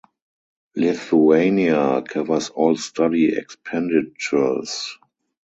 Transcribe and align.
Lithuania 0.75 2.01
covers 2.01 2.49
all 2.49 2.75
study 2.75 3.37
expenditures. 3.37 4.97